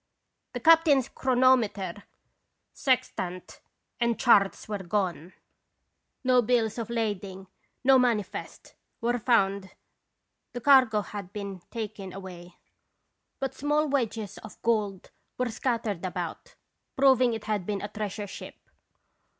The 0.53 0.59
captain's 0.59 1.07
chronometer, 1.09 2.01
sextant, 2.73 3.61
and 3.99 4.19
charts 4.19 4.67
were 4.67 4.79
gone. 4.79 5.33
No 6.23 6.41
bills 6.41 6.79
of 6.79 6.89
lading, 6.89 7.45
no 7.83 7.99
manifest, 7.99 8.73
1 9.01 9.13
68 9.13 9.21
Ql 9.21 9.21
(^rations 9.21 9.53
Visitation. 9.53 9.53
were 9.53 9.61
found. 9.61 9.75
The 10.53 10.61
cargo 10.61 11.01
had 11.03 11.31
been 11.31 11.61
taken 11.69 12.13
away, 12.13 12.55
but 13.39 13.53
small 13.53 13.87
wedges 13.89 14.39
of 14.39 14.59
gold 14.63 15.11
were 15.37 15.51
scattered 15.51 16.03
about, 16.03 16.55
proving 16.95 17.35
it 17.35 17.43
had 17.43 17.67
been 17.67 17.83
a 17.83 17.87
treasure 17.87 18.25
ship. 18.25 18.55